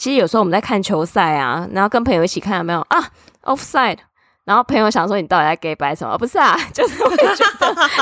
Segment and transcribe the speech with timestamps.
[0.00, 3.06] 其实有时候我们在看球赛啊，然后跟朋友一起看，有没有啊
[3.44, 3.98] ？Offside，
[4.46, 6.16] 然后朋友想说你到底在给白什么？
[6.16, 7.34] 不是啊， 就是我觉得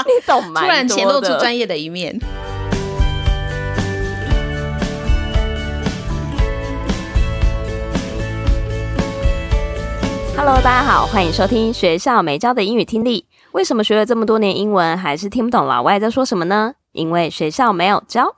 [0.04, 0.60] 你懂吗？
[0.60, 2.16] 突然显露出专业的一面。
[10.36, 13.26] Hello，大家好，欢迎收听学校没教的英语听力。
[13.50, 16.74] 为什么学了这么多年英文，还是听不懂老外在说什么呢？
[16.92, 18.37] 因为学校没有教。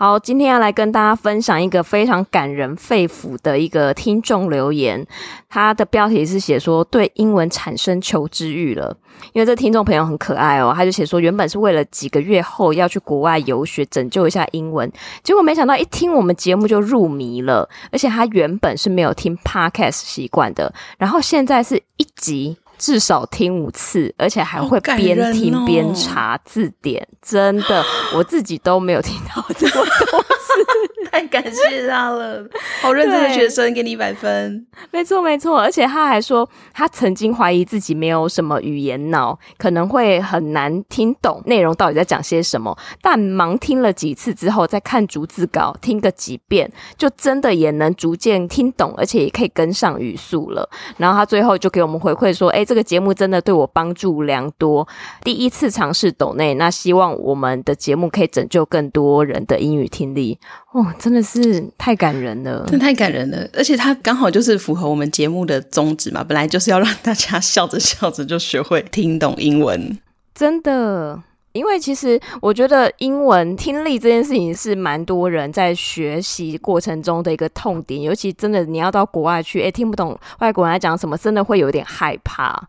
[0.00, 5.04] 好，今天要来跟大家分享一个非常感人肺腑的一个听众留言，
[5.48, 8.96] 他的标题是写说对英文产生求知欲了。
[9.32, 14.88] 因为这听众朋友很可爱哦，他就写说原本是为了几个月后要去国外游学，拯救一下英文，
[15.24, 22.56] 结果没想到一听我们节目就入迷了，而且他原本是没有听 Podcast 习惯的，然后现在是一集。
[22.78, 27.02] 至少听五次，而且还会边听边查字典。
[27.02, 27.84] 哦、真的，
[28.14, 32.46] 我自己都没有听到这么多次， 太感谢他了。
[32.80, 34.64] 好认真的学生，给你一百分。
[34.92, 35.58] 没错，没错。
[35.60, 42.76] 而且他还说，他曾经怀疑自己没有什么语言脑，可能会很难听懂内容到底在讲些什么。
[43.02, 50.68] 但盲听了几次之后，再看逐字稿，听个几遍，就真的也能逐渐听懂，而且也可以跟上语速了。
[50.96, 54.86] 然后他最后就给我们回馈说：“哎。”这个节目真的对我帮助良多。
[55.24, 60.38] 第一次尝试抖内，那希望我们的节目可以拯救更多人的英语听力。
[60.72, 63.48] 哦，真的是太感人了，真的太感人了。
[63.54, 69.98] 而且它刚好就是符合我们节目的宗旨嘛，本来就是要让大家笑着笑着就学会听懂英文。
[70.34, 71.22] 真的。
[71.52, 82.68] 因为其实我觉得英文听力这件事情是蛮多人在学习过程中的一个痛点，尤其真的你要到国外去，哎，听不懂外国人在讲什么，真的会有点害怕。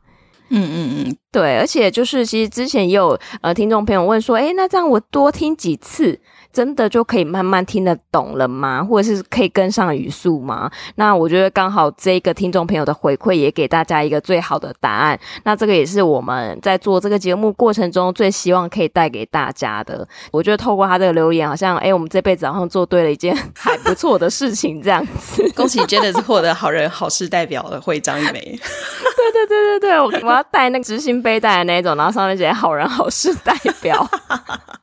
[0.50, 6.18] 嗯嗯嗯，对，而且就是其实之前也有呃听众朋友问说，哎，那这样我多听几次。
[6.52, 8.84] 真的就可以慢慢听得懂了吗？
[8.84, 10.70] 或者是可以跟上语速吗？
[10.96, 15.20] 那我觉得刚好这个听众朋友的回馈也给大家一个最好的答案。
[15.44, 20.08] 那这个也是我们在做这个节目过程中最希望可以带给大家的。
[20.32, 25.48] 我觉得透过他这个留言，好像诶，我们这辈子好像做对了一件 还不错的事情，这样子。
[25.56, 28.32] 恭喜 Janice 获得好人好事代表的徽章一枚。
[28.32, 34.08] 对对对对对，我我要带那个执行背带的那种，然后上面写好人好事代表。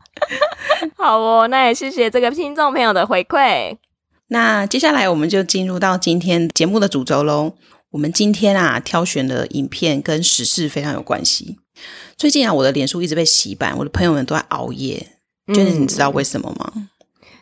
[0.96, 3.76] 好哦，那也谢谢这个听众朋友的回馈。
[4.28, 7.54] 那接下来我们就进入到今天节目的主轴喽。
[7.90, 11.56] 我们今天啊挑选的影片跟时事非常有关系。
[12.16, 15.06] 最近啊，我的脸书一直被洗版，我的朋友们都在熬夜。
[15.54, 16.88] 觉得、嗯、你知道为什么吗？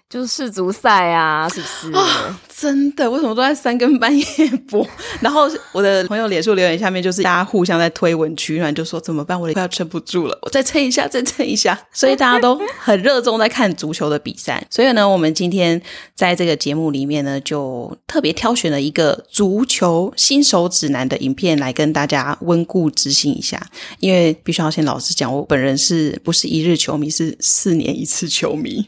[0.09, 1.93] 就是世足赛啊，是不是？
[1.93, 4.25] 啊，真的，为什么都在三更半夜
[4.69, 4.87] 播？
[5.21, 9.41] 然后我的朋友脸书留言下面就是大家互相在推文取暖，就说怎么办？
[9.41, 11.77] 我快要撑不住了，我再撑一下，再撑一下。
[11.93, 14.65] 所以大家都很热衷在看足球的比赛。
[14.71, 15.81] 所以呢，我们今天
[16.15, 23.61] 在这个节目里面呢，就特别挑选了一个足球新手指南的影片来跟大家温故知新一下。
[23.99, 28.87] 因为必须要先老实讲，我本人是不是一日球迷，是四年一次球迷。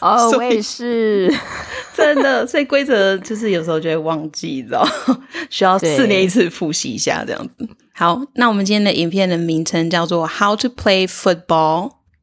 [0.00, 1.32] 哦， 我也是
[1.94, 4.86] 真的，所以规则就是有时候就会忘记，你知道，
[5.50, 7.68] 需要四年一次复习一下这样子。
[7.92, 11.46] 好，那我们今天的影片的名称叫做《How to Play Football》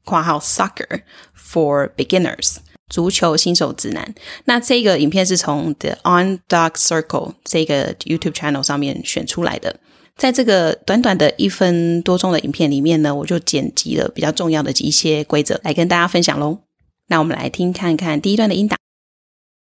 [0.03, 1.02] 括号 Soccer
[1.38, 2.58] for Beginners，
[2.90, 4.14] 足球新手指南。
[4.46, 9.78] 那这个影片是从 The On Dog Circle 这个 YouTube channel 上面选出来的。
[10.18, 16.59] 在这个短短的一分多钟的影片里面呢，我就剪辑了比较重要的一些规则来跟大家分享喽。
[17.11, 18.79] 那我们来听看看第一段的音档。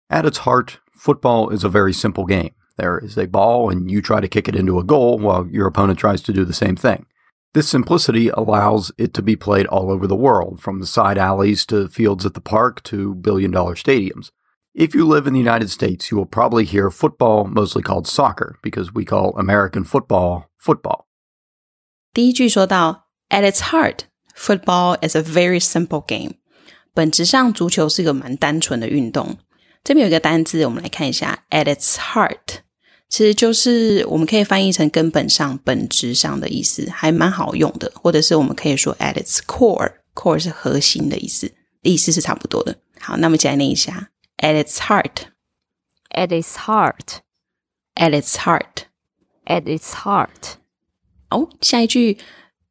[0.10, 2.52] At its heart, football is a very simple game.
[2.78, 5.68] There is a ball, and you try to kick it into a goal while your
[5.68, 7.06] opponent tries to do the same thing.
[7.54, 11.66] This simplicity allows it to be played all over the world, from the side alleys
[11.68, 14.30] to fields at the park to billion dollar stadiums.
[14.74, 18.60] If you live in the United States, you will probably hear football mostly called soccer
[18.62, 21.06] because we call American football football.
[22.14, 24.02] 第一句说到，At its heart,
[24.36, 26.34] football is a very simple game.
[26.93, 29.39] 本质上，足球是一个蛮单纯的运动。
[29.83, 32.59] 这边有一个单字，我们来看一下，at its heart，
[33.09, 37.91] 其实就是我们可以翻译成根本上、本质上的意思，还蛮好用的。
[37.95, 41.53] 或者是我们可以说 at its core，core 是核心的意思，
[41.83, 42.77] 意思是差不多的。
[42.99, 50.57] 好，那么再来念一下，at its heart，at its heart，at its heart，at its heart。
[51.31, 52.19] 哦，下一句。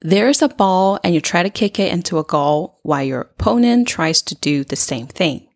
[0.01, 3.88] There's a ball and you try to kick it into a goal while your opponent
[3.88, 5.50] tries to do the same thing.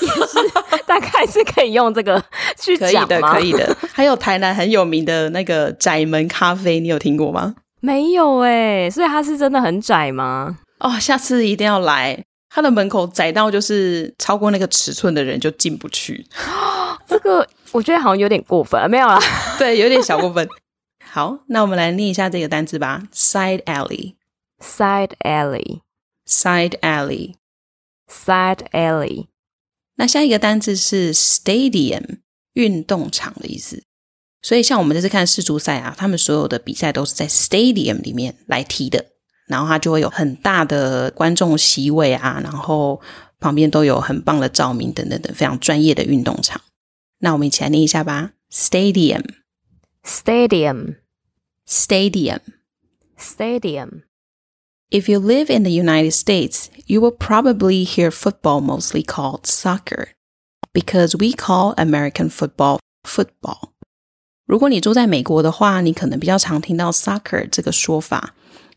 [0.00, 2.24] 也是大概是可以用这个
[2.58, 3.06] 去讲？
[3.06, 3.76] 可以的，可以的。
[3.92, 7.54] 还有台南很有名的那个窄门咖啡，你有听过吗？
[7.80, 10.56] 没有哎，所以它是真的很窄吗？
[10.78, 12.24] 哦，下次一定要来。
[12.54, 16.24] 它的门口窄到就是超过那个尺寸的人就进不去。
[17.08, 19.18] 这个我觉得好像有点过分，没有啦，
[19.58, 20.48] 对，有点小过分。
[21.04, 24.14] 好，那我们来念一下这个单词吧：side alley。
[24.60, 25.80] Side alley,
[26.26, 26.78] side
[28.70, 29.26] alley。
[29.96, 32.20] 那下一个单字是 stadium，
[32.54, 33.82] 运动场的意思。
[34.40, 39.04] 所以像我们这次看世足赛啊，他们所有的比赛都是在 stadium 里面来踢的，
[39.46, 43.00] 然后它就会有很大的观众席位啊，然后
[43.40, 46.60] 旁边都有很棒的照明等等等，非常专业的运动场。
[47.18, 49.22] 那我们一起来念一下吧：stadium,
[50.04, 50.96] stadium,
[51.66, 52.40] stadium,
[53.18, 54.02] stadium。
[54.90, 60.08] If you live in the United States, you will probably hear football mostly called soccer,
[60.72, 63.70] because we call American football football.
[64.46, 68.34] 如果你住在美国的话，你可能比较常听到 soccer 这个说法，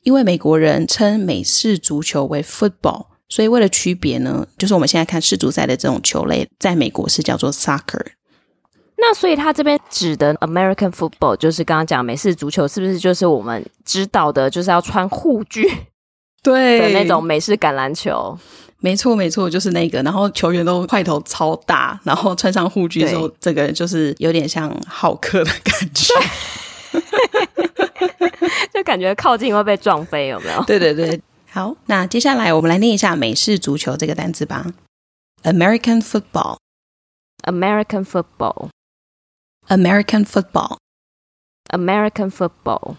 [0.07, 8.06] 因为美国人称美式足球为 football，所以为了区别呢，就是我们现在看世足赛的这种球类，在美国是叫做 soccer。
[8.95, 15.69] 那所以他这边指的 American football 就是刚刚讲美式足球，是不是就是我们知道的，就是要穿护具？
[16.42, 18.39] 对的那种美式橄榄球，
[18.80, 20.01] 没错没错，就是那个。
[20.03, 26.13] 然后球员都块头超大，然后穿上护具之后，这个就是有点像浩克的感觉，
[28.76, 30.64] 就感觉靠近会被撞飞，有没有？
[30.64, 31.20] 对对对。
[31.50, 34.66] 好，那接下来我们来念一下美式足球这个单词吧：
[35.43, 42.94] American football，American football，American football，American football。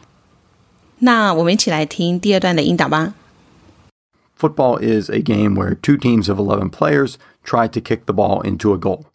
[0.99, 3.13] 那我们一起来听第二段的音档吧。
[4.37, 8.73] Football is a game where two teams of 11 players try to kick the ball into
[8.73, 9.05] a goal.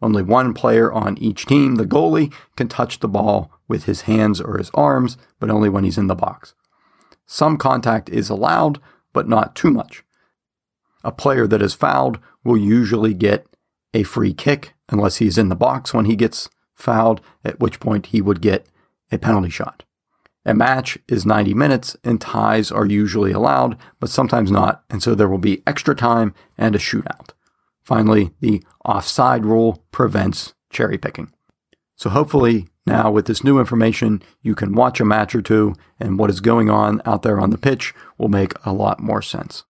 [0.00, 4.41] Only one player on each team, the goalie, can touch the ball with his hands
[4.41, 6.53] or his arms, but only when he's in the box.
[7.25, 8.81] Some contact is allowed,
[9.13, 10.03] but not too much.
[11.03, 13.45] A player that is fouled will usually get
[13.93, 18.07] a free kick unless he's in the box when he gets fouled, at which point
[18.07, 18.65] he would get
[19.11, 19.83] a penalty shot.
[20.45, 25.13] A match is 90 minutes, and ties are usually allowed, but sometimes not, and so
[25.13, 27.31] there will be extra time and a shootout.
[27.83, 31.31] Finally, the offside rule prevents cherry picking.
[31.95, 36.18] So hopefully, now with this new information, you can watch a match or two, and
[36.18, 39.64] what is going on out there on the pitch will make a lot more sense.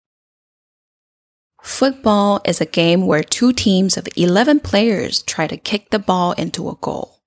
[1.62, 6.34] Football is a game where two teams of 11 players try to kick the ball
[6.34, 7.20] into a goal.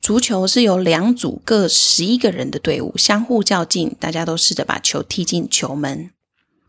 [0.00, 6.10] 足球是由两组各十一个人的队伍相互较劲，大家都试着把球踢进球门。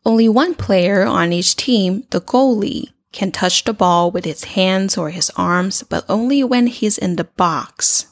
[0.04, 4.98] Only one player on each team, the goalie, can touch the ball with his hands
[4.98, 8.04] or his arms, but only when he's in the box.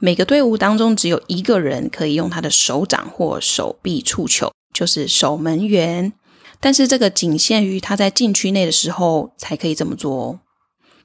[0.00, 6.12] 每个队伍当中只有一个人可以用他的手掌或手臂触球，就是守门员。
[6.58, 10.40] 但是这个仅限于他在禁区内的时候才可以这么做哦。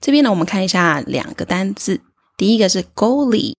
[0.02, 2.02] 这边呢，我们看一下两个单字。
[2.38, 3.54] 第一个是 goalie，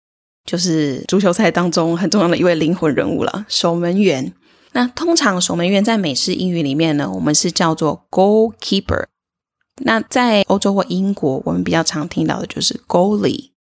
[0.46, 4.34] 就是足球赛当中很重要的一位灵魂人物了，守门员。
[4.74, 9.06] 那通常守门员在美式英语里面呢，我们是叫做 goalkeeper。
[9.84, 13.52] 那在欧洲或英国，我们比较常听到的就是 goalie。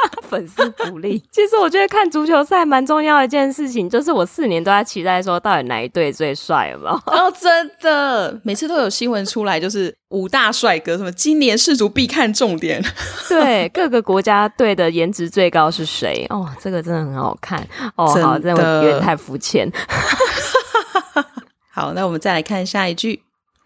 [0.28, 6.94] 粉丝福利，其实我觉得看足球赛蛮重要的一件事情，就是我四年都在期待说，到底哪一队最帅，有没有？
[7.06, 12.82] 哦，真的，每次都有新闻出来，就是五大帅哥，什么今年世足必看重点。
[13.28, 16.26] 对，各个国家队的颜值最高是谁？
[16.30, 17.66] 哦，这个真的很好看。
[17.96, 19.70] 哦，好，这我有点太肤浅。
[21.73, 23.23] 好，那我们再来看下一句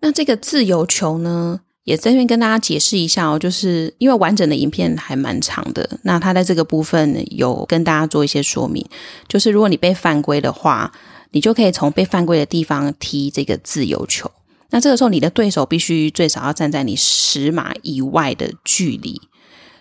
[0.00, 1.62] 那这个自由球呢？
[1.88, 8.84] 也在这边跟大家解释一下哦，就是因为完整的影片还蛮长的，那他在这个部分有跟大家做一些说明，
[9.26, 10.92] 就是如果你被犯规的话，
[11.30, 14.30] 你就可以从被犯规的地方踢这个自由球，
[14.68, 19.18] 那这个时候你的对手必须最少要站在你十码以外的距离，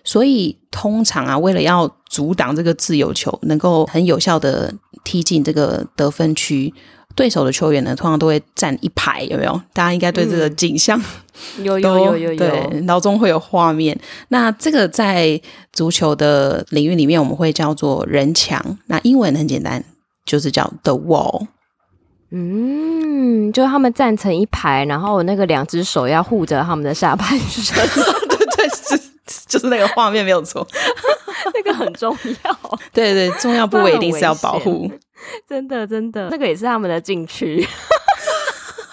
[0.05, 4.73] 所以通常啊，为了要阻挡这个自由球能够很有效的
[5.03, 6.73] 踢进这个得分区。
[7.17, 9.59] 对手的球员呢，通常都会站一排，有没有？
[9.73, 11.01] 大家应该对这个景象、
[11.57, 13.99] 嗯、有有有有有，对，脑中会有画面。
[14.27, 15.41] 那这个在
[15.73, 18.77] 足球的领域里面，我们会叫做人墙。
[18.85, 19.83] 那英文很简单，
[20.25, 21.47] 就是叫 the wall。
[22.29, 27.75] 嗯，就他们站成一排，然后那个两只手要护着他们的下半身。
[28.27, 29.01] 对 对，是
[29.47, 30.67] 就是那个画面没有错，
[31.55, 32.79] 那个很重要。
[32.93, 34.91] 对对，重要部位一定是要保护。
[35.47, 37.67] 真的，真的，那个也是他们的禁区，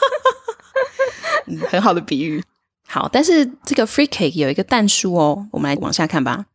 [1.46, 2.42] 嗯，很好的比喻。
[2.86, 6.46] 好，但是这个 free kick 有一个但书哦，我们来往下看吧。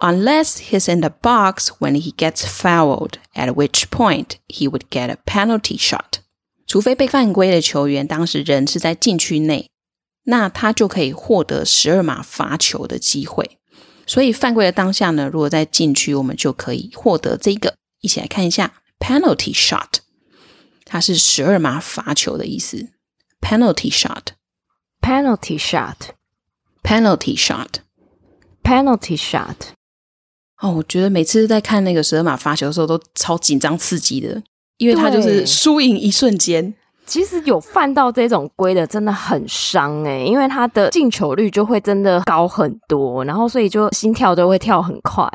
[0.00, 5.08] Unless he's in the box when he gets fouled, at which point he would get
[5.08, 6.20] a penalty shot。
[6.66, 9.68] 除非被犯规的球员当时人是在禁区内，
[10.24, 13.58] 那他就可以获得十二码罚球的机会。
[14.06, 17.74] 所以犯规的当下呢，如果在禁区，我们就可以获得这个。
[18.00, 18.72] 一起来看一下。
[18.98, 19.98] Penalty shot，
[20.84, 22.88] 它是十二码罚球的意思。
[23.40, 29.56] Penalty shot，penalty shot，penalty shot，penalty shot。
[30.58, 34.42] 哦，我觉得每次在看那个十二码罚球的时候，都超紧张刺激的，
[34.78, 36.74] 因为它就是输赢一瞬间。
[37.06, 45.28] 其实有犯到这种规的，真的很伤诶、欸，因为他的进球率就会真的高很多，然后所以就心跳都会跳很快。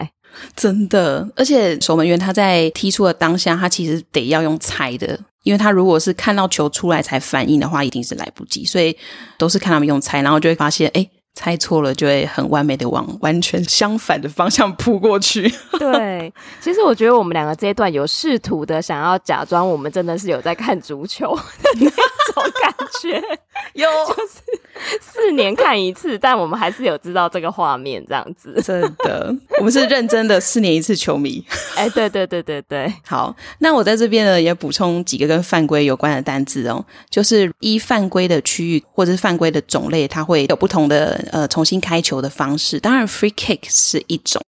[0.55, 8.95] 真的，而且守门员他在踢出的当下，他其实得要用猜的，因为他如果是看到球出来才反应的话，一定是来不及，所以
[9.38, 11.09] 都是看他们用猜，然后就会发现，哎。
[11.39, 15.50] 猜错了就会很完美的往 完全相反的方向扑过去。
[15.79, 23.24] 对，其实我觉得我们两个这一段有试图的想要假装我们真的是有在看足球 的那种感觉，
[23.72, 28.62] 有就是四年看一次，但我们还是有知道这个画面这样子。
[28.62, 31.41] 真的，我们是认真的四年一次球迷。
[31.75, 41.28] 哎，对对对对对，好，那我在这边呢也补充几个跟犯规有关的单字哦，就是一犯规的区域或者是犯规的种类，它会有不同的。
[41.31, 44.41] 呃，重新开球的方式，当然 free kick 是一种。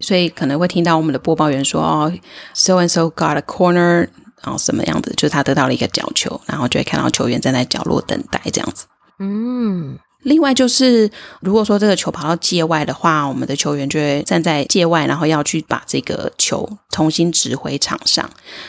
[0.00, 2.12] 所以可能会听到我们的播报员说：“哦
[2.52, 4.06] ，so and so got a corner，
[4.42, 8.84] 然后什么样子，就是他得到了一个角球，然后就会看到球员站在角落等待这样子。”
[9.18, 9.98] 嗯。
[10.24, 11.08] 另外就是，
[11.40, 18.28] 如果说这个球跑到界外的话，我们的球员就会站在界外，然后要去把这个球重新掷回场上。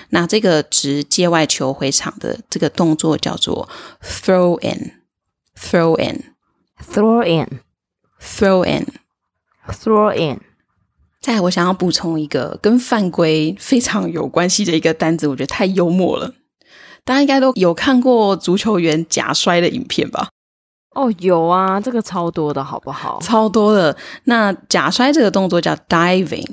[0.10, 3.68] 那这个直界外球回场的这个动作叫做
[4.02, 10.40] throw in，throw in，throw in，throw in，throw in。
[11.20, 16.36] 再来，我想要补充一个跟犯规非常有关系的一个单子，我觉得太幽默了。
[17.04, 20.30] 大家应该都有看过足球员假摔的影片吧？
[20.96, 23.20] 哦，有啊，这个超多的，好不好？
[23.24, 23.96] 超多的。
[24.26, 26.46] 那假摔这个动作叫 diving，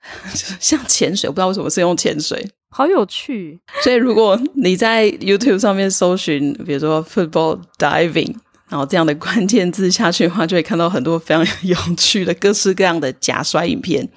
[0.58, 3.60] 像潜水，我不知道为什么是用潜水，好有趣。
[3.82, 8.34] 所以如果你在 YouTube 上面搜寻，比如说 football diving，
[8.68, 14.08] 然后这样的关键字下去的话，就会看到很多非常有趣的各式各样的假摔影片。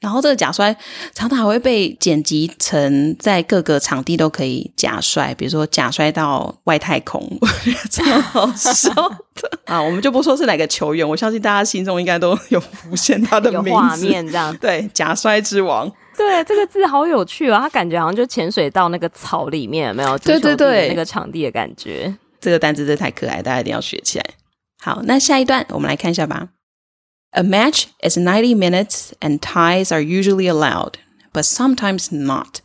[0.00, 0.74] 然后这个假摔
[1.14, 9.80] 常常还会被剪辑成在各个场地都可以假摔，比如说假摔到外太空，我觉得超好笑的 啊！
[9.80, 14.54] 我们就不说是哪个球员，我相信大家心中应该都有浮现他的名字，画面这样。
[14.58, 15.90] 对，假摔之王。
[16.16, 20.18] 对，这个字好有趣哦，他感觉好像就潜水到那个草里面，有没有？
[20.18, 22.14] 对对对，那个场地的感觉。
[22.40, 24.24] 这个单词真的太可爱，大家一定要学起来。
[24.82, 26.48] 好，那下一段我们来看一下吧。
[27.33, 30.93] A match is 90 minutes and ties are usually allowed,
[31.31, 32.61] but sometimes not.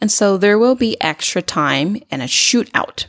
[0.00, 3.06] And so there will be extra time and a shootout.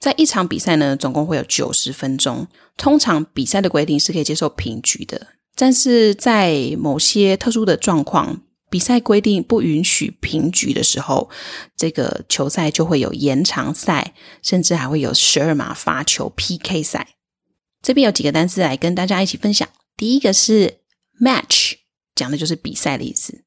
[0.00, 2.48] 在一场比赛呢，总共会有九十分钟。
[2.76, 11.30] 通常比赛的规定是可以接受平局的，但是在某些特殊的状况，比赛规定不允许平局的时候，
[11.76, 17.10] 这个球赛就会有延长赛，甚至还会有十二码罚球 PK 赛。
[17.80, 19.68] 这边有几个单词来跟大家一起分享。
[19.99, 20.79] 第一个是
[21.21, 21.73] match，
[22.15, 23.43] 讲的就是比赛的意思。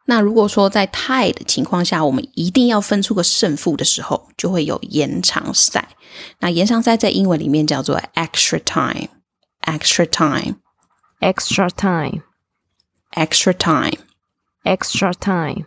[0.06, 5.90] 那如果说在 tie 的情况下，我们一定要分出个胜负的时候，就会有延长赛。
[6.40, 15.66] 那延长赛在英文里面叫做 extra time，extra time，extra time，extra time，extra time。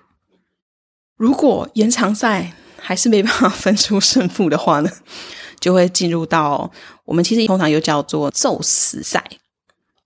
[1.17, 4.90] 如果延长赛还是没办法分出胜负的话呢，
[5.61, 6.71] 就会进入到
[7.05, 9.25] 我们其实通常又叫做宙死赛，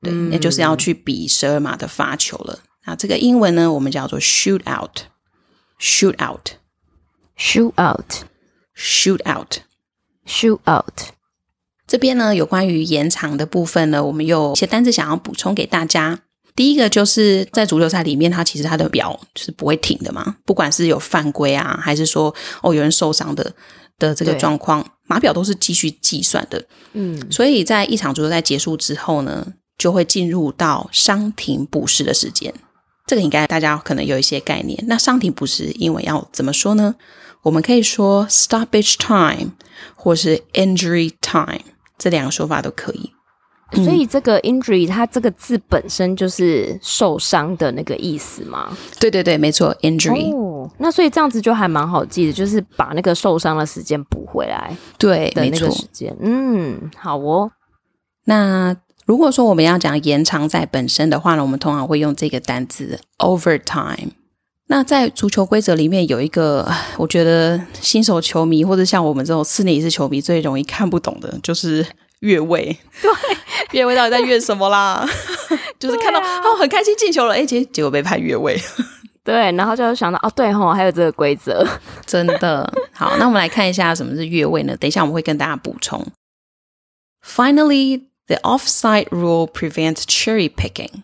[0.02, 2.60] 对，那、嗯、就是要去比十二码的发球了。
[2.88, 11.12] 那这个英文呢，我们叫做 shoot out，shoot out，shoot out，shoot out，shoot out。
[11.86, 16.18] 这边呢，有关于延长的部分呢，我们有一些单字想要补充给大家。
[16.56, 23.52] 第一个就是在足球赛里面，它其实它的表是不会停的嘛，不管是有犯规啊，还是说哦有人受伤的
[23.98, 26.64] 的这个状况，码表都是继续计算的。
[26.94, 29.46] 嗯，所以在一场足球赛结束之后呢，
[29.76, 32.54] 就会进入到伤停补时的时间。
[33.08, 34.78] 这个应该大家可能有一些概念。
[34.86, 36.94] 那伤停补时英文要怎么说呢？
[37.42, 39.52] 我们可以说 stoppage time
[39.94, 41.62] 或是 injury time，
[41.96, 43.10] 这两个说法都可以。
[43.72, 48.76] 所以这个 injury 它这个字本身就是受伤的那个意思吗？
[49.00, 50.30] 对对对，没错，injury。
[50.34, 54.76] 哦，那所以这样子就还蛮好记的，就是把那个受伤的时间补回来。
[54.98, 56.14] 对，的那个时间。
[56.20, 57.50] 嗯，好哦。
[58.26, 58.76] 那。
[59.08, 64.10] 如果说我们要讲延长赛本身的话呢，我们通常会用这个单词 overtime。
[64.66, 71.86] 那在足球规则里面有一个， 我觉得新手球迷或者像我们这种四年一次球迷最容易看不懂的，就是
[72.20, 72.76] 越位。
[73.00, 73.10] 对，
[73.72, 75.08] 越位到底在越什么啦？
[75.80, 78.60] 就是看到哦、很开心进球了，哎，结结果被判越位。
[79.24, 81.66] 对，然后就想到哦，对吼，还有这个规则，
[82.04, 82.70] 真的。
[82.92, 84.76] 好，那我们来看一下什么是越位呢？
[84.76, 86.06] 等一下我们会跟大家补充。
[87.26, 88.02] Finally。
[88.28, 91.02] The offside rule prevents cherry picking。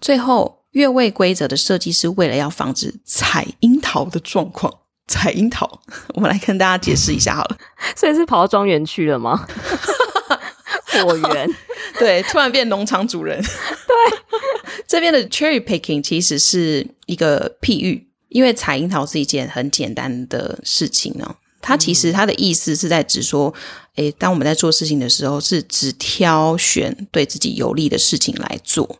[0.00, 4.80] 最后，越位规则的设计是为了要防止采樱桃的状况。
[5.08, 5.80] 采樱桃，
[6.14, 7.56] 我们来跟大家解释一下好了。
[7.94, 9.46] 所以是跑到庄园去了吗？
[11.04, 11.48] 果园，
[11.98, 13.40] 对，突然变农场主人。
[13.40, 14.18] 对，
[14.88, 21.36] 这边的 cherry picking 其实是一个譬喻，因为采樱桃是一件很简单的事情呢。
[21.60, 23.52] 它其实它的意思是在指说，
[23.96, 28.98] 诶，当我们在做事情的时候，是只挑选对自己有利的事情来做。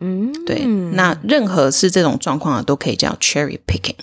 [0.00, 0.64] 嗯，对。
[0.94, 3.94] 那任何是这种状况的，都可以叫 cherry picking。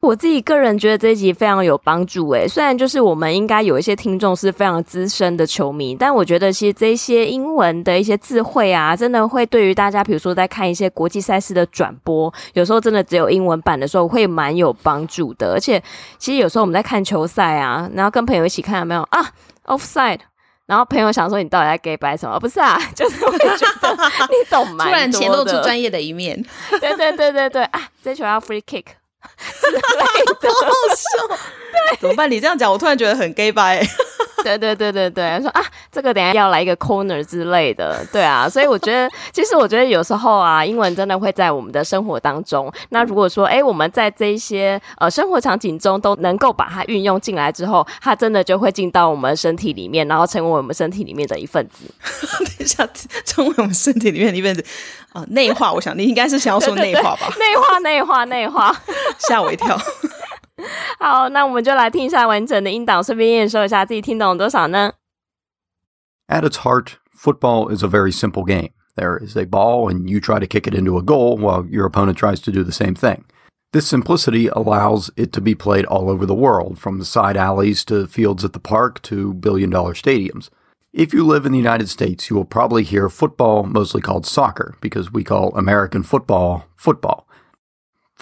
[0.05, 15.53] 我自己个人觉得这一集非常有帮助诶，虽然就是我们应该有一些听众是非常资深的球迷，但我觉得其实这些英文的一些智慧啊，真的会对于大家，比如说在看一些国际赛事的转播，有时候真的只有英文版的时候会蛮有帮助的。
[15.55, 15.83] 而且
[16.19, 19.27] 其实有时候我们在看球赛啊，然后跟朋友一起看，有没有啊
[19.65, 20.21] ？Offside，
[20.67, 22.39] 然后朋友想说你到底在给白什么？
[22.39, 23.57] 不是啊， 就是我觉得
[24.29, 24.85] 你懂吗？
[24.87, 26.45] 突然显露出专业的一面。
[26.79, 28.85] 对对对对对啊，这球要 free kick。
[30.43, 31.37] 好好笑，
[31.73, 32.31] 对，怎么办？
[32.31, 33.87] 你这样讲，我突然觉得很 gay bye。
[34.45, 42.71] 对对对对对，说啊，这个等下要来一个 corner 之类的，对啊，所以我觉得，其实我觉得有时候啊，英文真的会在我们的生活当中。
[42.91, 51.87] 那如果说，哎，我们在这一些呃生活场景中都能够把它运用进来之后，它真的就会进到我们身体里面，然后成为我们身体里面的一份子。
[52.45, 52.87] 等一下，
[53.25, 54.63] 成为我们身体里面的一份子
[55.13, 55.73] 啊、呃，内化。
[55.73, 57.33] 我想你应该是想要说内化吧？
[57.39, 58.77] 内化，内化，内化，
[59.29, 59.81] 吓我一跳。
[61.00, 64.94] 好，那我们就来听一下完整的音档，顺便验收一下自己听懂多少呢？
[66.28, 68.72] At its heart, football is a very simple game.
[68.96, 71.86] There is a ball, and you try to kick it into a goal while your
[71.86, 73.24] opponent tries to do the same thing.
[73.72, 77.86] This simplicity allows it to be played all over the world, from the side alleys
[77.86, 80.50] to fields at the park to billion dollar stadiums.
[80.92, 84.76] If you live in the United States, you will probably hear football mostly called soccer
[84.82, 87.28] because we call American football football.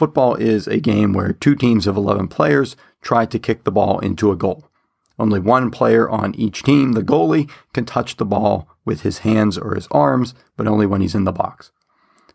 [0.02, 4.00] Football is a game where two teams of 11 players try to kick the ball
[4.00, 4.68] into a goal.
[5.16, 9.56] Only one player on each team, the goalie, can touch the ball with his hands
[9.56, 11.70] or his arms, but only when he's in the box.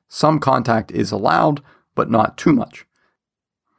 [0.08, 1.62] Some contact is allowed,
[1.94, 2.86] but not too much.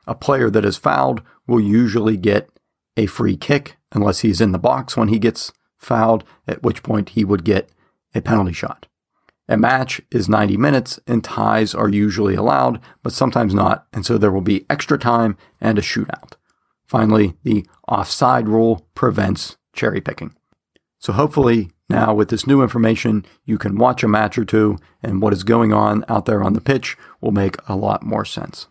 [0.07, 2.51] A player that is fouled will usually get
[2.95, 7.09] a free kick unless he's in the box when he gets fouled, at which point
[7.09, 7.71] he would get
[8.15, 8.87] a penalty shot.
[9.49, 14.19] A match is 90 minutes and ties are usually allowed, but sometimes not, and so
[14.19, 16.33] there will be extra time and a shootout.
[16.87, 20.35] Finally, the offside rule prevents cherry picking.
[20.99, 25.23] So hopefully now with this new information, you can watch a match or two and
[25.23, 28.67] what is going on out there on the pitch will make a lot more sense.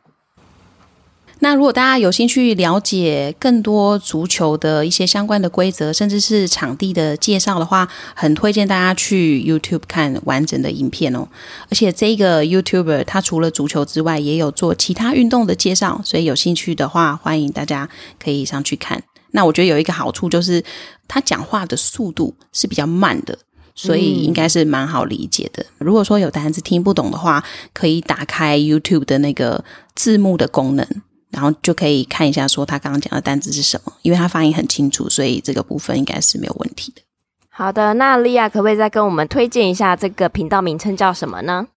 [1.39, 11.27] 那如果大家有兴趣了解更多足球的一些相关的规则，甚至是场地的介绍的话，很推荐大家去 YouTube 看完整的影片哦。
[11.69, 17.87] 而且这个 YouTuber 他除了足球之外，也有做其他运动的介绍，所以有兴趣的话，欢迎大家
[18.19, 19.03] 可以上去看。
[19.31, 20.63] 那我觉得有一个好处就是，
[21.07, 23.37] 他讲话的速度是比较慢的，
[23.75, 25.63] 所以应该是蛮好理解的。
[25.77, 30.87] 如果说有单词听不懂的话，可以打开 YouTube 的那个字幕的功能，
[31.29, 37.01] 然后就可以看一下说他刚刚讲的单词是什么，因为他发音很清楚，所以这个部分应该是没有问题的。
[37.49, 41.67] 好的，那莉亚可不可以再跟我们推荐一下这个频道名称叫什么呢？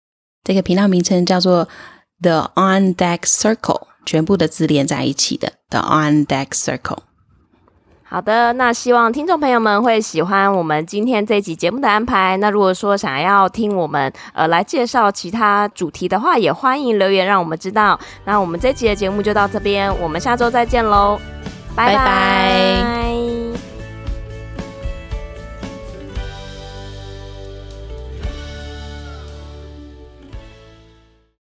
[0.45, 1.69] 这个频道名称叫做
[2.23, 6.99] The On Deck Circle，全部的字连在一起的 The On Deck Circle。
[8.11, 12.37] 好的，那希望听众朋友们会喜欢我们今天这集节目的安排。
[12.39, 17.97] 那如果说想要听我们呃来介绍其他主题的话，也欢迎留言让我们知道。
[18.25, 21.21] 那我们这集的节目就到这边，我们下周再见喽，
[21.77, 21.95] 拜拜。
[21.95, 22.05] 拜
[22.83, 23.50] 拜。